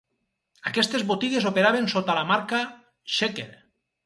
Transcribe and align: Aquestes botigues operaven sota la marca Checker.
Aquestes 0.71 1.03
botigues 1.11 1.45
operaven 1.49 1.91
sota 1.93 2.17
la 2.21 2.25
marca 2.33 2.63
Checker. 3.19 3.49